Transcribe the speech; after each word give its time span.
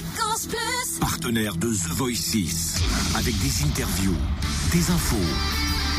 Fréquence 0.00 0.46
Plus. 0.46 0.98
Partenaire 1.00 1.56
de 1.56 1.68
The 1.68 1.88
Voice 1.92 2.16
6. 2.16 2.82
Avec 3.16 3.34
des 3.38 3.64
interviews, 3.64 4.14
des 4.72 4.90
infos, 4.90 5.16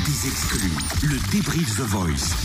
des 0.06 0.28
exclus. 0.28 0.72
Le 1.04 1.18
débrief 1.32 1.76
The 1.78 1.82
Voice. 1.82 2.36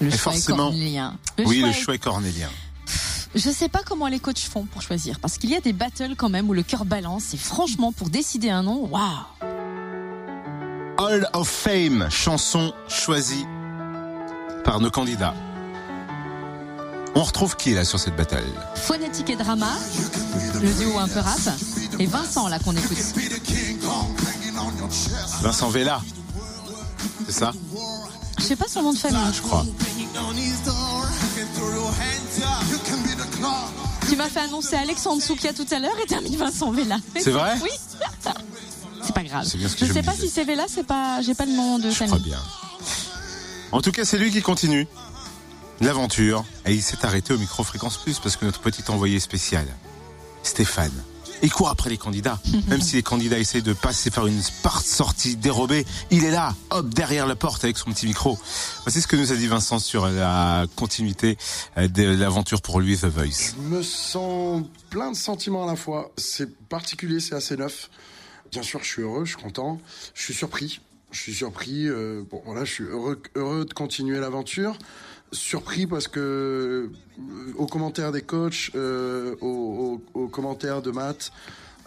Le 0.00 0.06
Et 0.06 0.10
choix 0.10 0.32
forcément- 0.32 0.68
est 0.68 0.70
cornélien. 0.72 1.18
Le 1.38 1.44
oui, 1.46 1.58
choix 1.60 1.68
le 1.68 1.74
est- 1.74 1.80
choix 1.82 1.94
est 1.94 1.98
cornélien. 1.98 2.48
Je 3.34 3.50
sais 3.50 3.68
pas 3.68 3.80
comment 3.84 4.08
les 4.08 4.18
coachs 4.18 4.38
font 4.40 4.64
pour 4.64 4.80
choisir, 4.82 5.20
parce 5.20 5.36
qu'il 5.38 5.50
y 5.50 5.54
a 5.56 5.60
des 5.60 5.72
battles 5.74 6.14
quand 6.16 6.28
même 6.30 6.48
où 6.48 6.54
le 6.54 6.62
cœur 6.62 6.84
balance, 6.86 7.34
et 7.34 7.38
franchement, 7.38 7.92
pour 7.92 8.08
décider 8.08 8.48
un 8.50 8.62
nom, 8.62 8.86
waouh 8.86 9.02
Hall 10.98 11.28
of 11.34 11.48
Fame, 11.48 12.08
chanson 12.10 12.72
choisie 12.88 13.44
par 14.64 14.80
nos 14.80 14.90
candidats. 14.90 15.34
On 17.14 17.22
retrouve 17.24 17.56
qui 17.56 17.74
là 17.74 17.84
sur 17.84 17.98
cette 17.98 18.16
bataille? 18.16 18.52
Phonétique 18.74 19.30
et 19.30 19.36
drama, 19.36 19.68
le 20.60 20.72
duo 20.72 20.98
un 20.98 21.08
peu 21.08 21.20
rap, 21.20 21.38
et 21.98 22.06
Vincent 22.06 22.48
là 22.48 22.58
qu'on 22.58 22.74
écoute. 22.74 22.96
Vincent 25.42 25.68
Vella. 25.68 26.00
C'est 27.26 27.32
ça? 27.32 27.52
Je 28.38 28.42
sais 28.44 28.56
pas 28.56 28.66
son 28.68 28.82
nom 28.82 28.92
de 28.92 28.98
famille. 28.98 29.18
Je 29.34 29.42
crois. 29.42 29.64
Tu 34.08 34.16
m'as 34.16 34.28
fait 34.28 34.40
annoncer 34.40 34.76
Alexandre 34.76 35.22
Soukia 35.22 35.52
tout 35.52 35.66
à 35.70 35.78
l'heure 35.78 35.96
et 36.02 36.06
t'as 36.06 36.20
mis 36.20 36.36
Vincent 36.36 36.70
Vella. 36.72 36.96
C'est 37.18 37.30
vrai? 37.30 37.54
Oui. 37.62 37.70
c'est 39.02 39.14
pas 39.14 39.22
grave. 39.22 39.46
Je 39.46 39.86
sais 39.92 40.02
pas 40.02 40.14
si 40.14 40.28
c'est 40.28 40.44
Vella, 40.44 40.64
c'est 40.68 40.86
pas, 40.86 41.20
j'ai 41.22 41.34
pas 41.34 41.44
le 41.44 41.52
nom 41.52 41.78
de 41.78 41.90
Je 41.90 41.94
famille. 41.94 42.12
crois 42.14 42.24
bien. 42.24 42.38
En 43.70 43.80
tout 43.80 43.92
cas, 43.92 44.04
c'est 44.04 44.18
lui 44.18 44.30
qui 44.30 44.42
continue 44.42 44.86
l'aventure. 45.82 46.44
Et 46.66 46.72
il 46.72 46.82
s'est 46.82 47.04
arrêté 47.04 47.34
au 47.34 47.38
micro 47.38 47.62
Fréquence 47.64 47.98
Plus 47.98 48.18
parce 48.18 48.36
que 48.36 48.44
notre 48.44 48.60
petit 48.60 48.82
envoyé 48.88 49.20
spécial, 49.20 49.66
Stéphane, 50.42 50.92
il 51.42 51.50
court 51.50 51.68
après 51.68 51.90
les 51.90 51.98
candidats. 51.98 52.40
Même 52.68 52.80
si 52.80 52.96
les 52.96 53.02
candidats 53.02 53.38
essaient 53.38 53.62
de 53.62 53.72
passer 53.72 54.10
par 54.10 54.26
une 54.26 54.40
sparte 54.40 54.86
sortie 54.86 55.36
dérobée, 55.36 55.84
il 56.10 56.24
est 56.24 56.30
là, 56.30 56.54
hop, 56.70 56.88
derrière 56.88 57.26
la 57.26 57.36
porte 57.36 57.64
avec 57.64 57.76
son 57.76 57.90
petit 57.90 58.06
micro. 58.06 58.38
Voici 58.84 59.02
ce 59.02 59.06
que 59.06 59.16
nous 59.16 59.32
a 59.32 59.36
dit 59.36 59.48
Vincent 59.48 59.78
sur 59.78 60.06
la 60.08 60.66
continuité 60.76 61.36
euh, 61.76 61.88
de 61.88 62.04
l'aventure 62.04 62.62
pour 62.62 62.80
lui, 62.80 62.96
The 62.96 63.06
Voice. 63.06 63.54
Je 63.56 63.60
me 63.62 63.82
sens 63.82 64.62
plein 64.90 65.10
de 65.10 65.16
sentiments 65.16 65.64
à 65.64 65.66
la 65.66 65.76
fois. 65.76 66.12
C'est 66.16 66.56
particulier, 66.68 67.20
c'est 67.20 67.34
assez 67.34 67.56
neuf. 67.56 67.90
Bien 68.52 68.62
sûr, 68.62 68.80
je 68.82 68.88
suis 68.88 69.02
heureux, 69.02 69.24
je 69.24 69.30
suis 69.34 69.42
content, 69.42 69.80
je 70.14 70.22
suis 70.22 70.34
surpris. 70.34 70.80
Je 71.10 71.20
suis 71.20 71.34
surpris. 71.34 71.86
euh, 71.88 72.22
bon, 72.30 72.40
voilà, 72.46 72.64
je 72.64 72.72
suis 72.72 72.84
heureux, 72.84 73.20
heureux 73.34 73.64
de 73.66 73.74
continuer 73.74 74.18
l'aventure. 74.18 74.78
Surpris 75.32 75.86
parce 75.86 76.08
que 76.08 76.90
euh, 77.18 77.52
aux 77.56 77.66
commentaires 77.66 78.12
des 78.12 78.20
coachs, 78.20 78.70
euh, 78.74 79.34
aux, 79.40 80.28
commentaires 80.30 80.82
de 80.82 80.90
maths, 80.90 81.32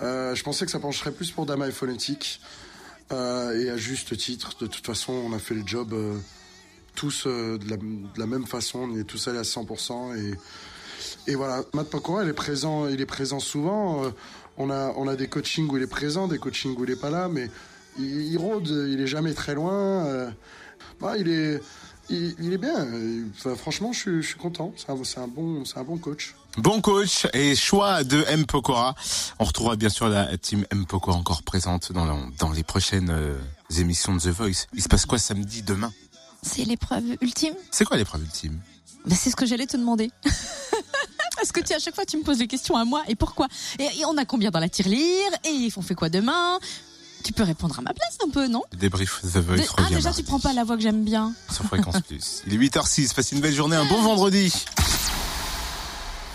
euh, 0.01 0.33
je 0.33 0.43
pensais 0.43 0.65
que 0.65 0.71
ça 0.71 0.79
pencherait 0.79 1.11
plus 1.11 1.29
pour 1.29 1.45
Dama 1.45 1.67
et 1.67 1.71
phonétique. 1.71 2.41
Et 3.11 3.69
à 3.69 3.77
juste 3.77 4.17
titre, 4.17 4.57
de 4.59 4.65
toute 4.65 4.83
façon, 4.83 5.13
on 5.13 5.31
a 5.33 5.37
fait 5.37 5.53
le 5.53 5.61
job 5.63 5.95
tous 6.95 7.27
de, 7.27 7.59
la, 8.17 8.25
même 8.25 8.47
façon. 8.47 8.89
On 8.91 8.97
est 8.97 9.03
tous 9.03 9.27
allés 9.27 9.37
à 9.37 9.43
100%. 9.43 10.17
Et, 10.17 11.31
et 11.31 11.35
voilà, 11.35 11.63
Matt 11.73 11.87
Pokora, 11.91 12.23
il 12.23 12.29
est 12.29 12.33
présent, 12.33 12.87
il 12.87 12.99
est 12.99 13.05
présent 13.05 13.39
souvent. 13.39 14.11
On 14.57 14.71
a, 14.71 14.91
on 14.97 15.07
a 15.07 15.15
des 15.15 15.27
coachings 15.27 15.69
où 15.69 15.77
il 15.77 15.83
est 15.83 15.87
présent, 15.87 16.27
des 16.27 16.39
coachings 16.39 16.75
où 16.75 16.83
il 16.83 16.89
est 16.89 16.99
pas 16.99 17.11
là, 17.11 17.29
mais 17.29 17.51
il, 17.99 18.33
il 18.33 18.37
rôde, 18.39 18.69
il 18.69 18.99
est 18.99 19.07
jamais 19.07 19.35
très 19.35 19.53
loin. 19.53 20.33
Bah, 20.99 21.15
il 21.17 21.29
est, 21.29 21.61
il, 22.09 22.35
il 22.39 22.53
est 22.53 22.57
bien. 22.57 22.87
Enfin, 23.37 23.55
franchement, 23.55 23.91
je 23.93 23.99
suis, 23.99 24.21
je 24.21 24.27
suis 24.27 24.37
content. 24.37 24.73
C'est 24.77 24.89
un, 25.19 25.27
bon, 25.27 25.65
c'est 25.65 25.77
un 25.77 25.83
bon 25.83 25.97
coach. 25.97 26.35
Bon 26.57 26.79
coach 26.81 27.27
et 27.33 27.55
choix 27.55 28.03
de 28.03 28.23
M. 28.27 28.45
Pokora. 28.45 28.95
On 29.39 29.43
retrouvera 29.45 29.75
bien 29.75 29.89
sûr 29.89 30.07
la 30.07 30.37
team 30.37 30.65
M. 30.71 30.85
Pokora 30.85 31.17
encore 31.17 31.43
présente 31.43 31.91
dans, 31.91 32.05
la- 32.05 32.17
dans 32.39 32.51
les 32.51 32.63
prochaines 32.63 33.09
euh, 33.09 33.37
émissions 33.77 34.15
de 34.15 34.19
The 34.21 34.27
Voice. 34.27 34.67
Il 34.73 34.81
se 34.81 34.87
passe 34.87 35.05
quoi 35.05 35.17
samedi, 35.17 35.61
demain? 35.63 35.91
C'est 36.41 36.63
l'épreuve 36.63 37.03
ultime. 37.21 37.55
C'est 37.71 37.85
quoi 37.85 37.97
l'épreuve 37.97 38.21
ultime? 38.23 38.59
Ben, 39.05 39.15
c'est 39.15 39.29
ce 39.29 39.35
que 39.35 39.45
j'allais 39.45 39.67
te 39.67 39.77
demander. 39.77 40.11
Parce 41.35 41.51
que 41.51 41.59
tu, 41.59 41.73
à 41.73 41.79
chaque 41.79 41.95
fois, 41.95 42.05
tu 42.05 42.17
me 42.17 42.23
poses 42.23 42.37
des 42.37 42.47
questions 42.47 42.75
à 42.77 42.85
moi 42.85 43.03
et 43.07 43.15
pourquoi? 43.15 43.47
Et, 43.77 43.83
et 43.99 44.05
on 44.05 44.17
a 44.17 44.25
combien 44.25 44.51
dans 44.51 44.59
la 44.59 44.69
tirelire? 44.69 45.29
Et 45.43 45.69
on 45.75 45.81
fait 45.81 45.93
quoi 45.95 46.09
demain? 46.09 46.59
Tu 47.25 47.33
peux 47.33 47.41
répondre 47.43 47.79
à 47.79 47.81
ma 47.81 47.91
place 47.91 48.17
un 48.23 48.29
peu, 48.29 48.47
non 48.47 48.61
débrief 48.77 49.19
The 49.23 49.37
Voice 49.37 49.55
De- 49.57 49.63
Ah, 49.77 49.83
déjà, 49.89 50.09
mardi 50.09 50.21
tu 50.21 50.23
prends 50.27 50.39
pas 50.39 50.53
la 50.53 50.63
voix 50.63 50.75
que 50.77 50.83
j'aime 50.83 51.03
bien. 51.03 51.33
sur 51.51 51.65
Fréquence 51.65 51.99
Plus. 52.07 52.43
Il 52.45 52.53
est 52.53 52.57
8h06. 52.57 53.13
Passez 53.15 53.35
une 53.35 53.41
belle 53.41 53.55
journée, 53.55 53.75
un 53.75 53.85
bon 53.85 53.99
vendredi. 54.03 54.53